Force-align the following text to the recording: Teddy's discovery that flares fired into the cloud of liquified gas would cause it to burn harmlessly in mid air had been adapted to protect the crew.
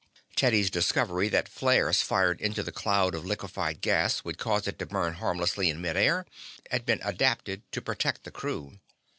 Teddy's 0.35 0.71
discovery 0.71 1.29
that 1.29 1.47
flares 1.47 2.01
fired 2.01 2.41
into 2.41 2.63
the 2.63 2.71
cloud 2.71 3.13
of 3.13 3.23
liquified 3.23 3.81
gas 3.81 4.23
would 4.23 4.39
cause 4.39 4.67
it 4.67 4.79
to 4.79 4.87
burn 4.87 5.13
harmlessly 5.13 5.69
in 5.69 5.79
mid 5.79 5.95
air 5.95 6.25
had 6.71 6.87
been 6.87 7.01
adapted 7.03 7.61
to 7.71 7.83
protect 7.83 8.23
the 8.23 8.31
crew. 8.31 8.79